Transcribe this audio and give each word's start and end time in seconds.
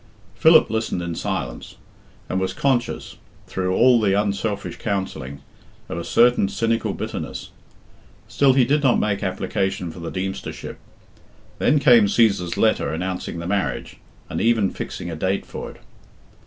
Philip 0.33 0.71
listened 0.71 1.03
in 1.03 1.13
silence, 1.13 1.75
and 2.27 2.39
was 2.39 2.53
conscious, 2.55 3.17
through 3.45 3.75
all 3.75 4.01
the 4.01 4.19
unselfish 4.19 4.77
counselling, 4.79 5.43
of 5.89 5.99
a 5.99 6.03
certain 6.03 6.49
cynical 6.49 6.95
bitterness. 6.95 7.51
Still 8.27 8.53
he 8.53 8.65
did 8.65 8.81
not 8.81 8.97
make 8.99 9.21
application 9.21 9.91
for 9.91 9.99
the 9.99 10.09
Deemstership. 10.09 10.77
Then 11.59 11.77
came 11.77 12.05
Cæsar's 12.07 12.57
letter 12.57 12.91
announcing 12.91 13.37
the 13.37 13.45
marriage, 13.45 13.97
and 14.27 14.41
even 14.41 14.71
fixing 14.71 15.11
a 15.11 15.15
date 15.15 15.45
for 15.45 15.69
it. 15.69 15.81